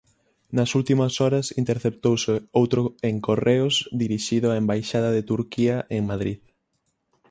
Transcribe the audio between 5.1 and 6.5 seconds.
de Turquía en Madrid.